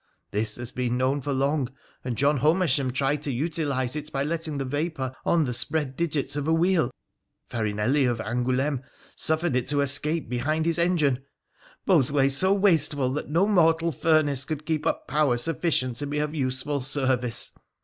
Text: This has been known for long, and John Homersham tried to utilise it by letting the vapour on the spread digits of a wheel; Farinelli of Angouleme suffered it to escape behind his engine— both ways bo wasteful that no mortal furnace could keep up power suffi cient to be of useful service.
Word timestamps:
This 0.31 0.55
has 0.55 0.71
been 0.71 0.97
known 0.97 1.21
for 1.21 1.31
long, 1.31 1.69
and 2.03 2.17
John 2.17 2.37
Homersham 2.39 2.91
tried 2.91 3.21
to 3.21 3.31
utilise 3.31 3.95
it 3.95 4.11
by 4.11 4.23
letting 4.23 4.57
the 4.57 4.65
vapour 4.65 5.13
on 5.25 5.43
the 5.45 5.53
spread 5.53 5.95
digits 5.95 6.35
of 6.35 6.47
a 6.47 6.53
wheel; 6.53 6.89
Farinelli 7.51 8.05
of 8.09 8.19
Angouleme 8.19 8.81
suffered 9.15 9.55
it 9.55 9.67
to 9.67 9.81
escape 9.81 10.27
behind 10.27 10.65
his 10.65 10.79
engine— 10.79 11.19
both 11.85 12.09
ways 12.09 12.41
bo 12.41 12.51
wasteful 12.53 13.11
that 13.13 13.29
no 13.29 13.45
mortal 13.45 13.91
furnace 13.91 14.43
could 14.43 14.65
keep 14.65 14.87
up 14.87 15.07
power 15.07 15.37
suffi 15.37 15.69
cient 15.69 15.97
to 15.99 16.07
be 16.07 16.17
of 16.17 16.33
useful 16.33 16.81
service. 16.81 17.53